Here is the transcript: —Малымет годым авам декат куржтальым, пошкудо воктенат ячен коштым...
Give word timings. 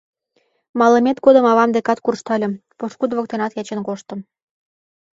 —Малымет 0.79 1.17
годым 1.25 1.45
авам 1.51 1.69
декат 1.75 1.99
куржтальым, 2.03 2.53
пошкудо 2.79 3.13
воктенат 3.17 3.51
ячен 3.61 3.79
коштым... 3.87 4.19